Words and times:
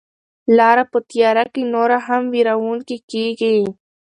لاره 0.57 0.83
په 0.91 0.97
تیاره 1.09 1.45
کې 1.53 1.61
نوره 1.73 1.97
هم 2.07 2.21
وېروونکې 2.33 2.97
کیږي. 3.11 3.57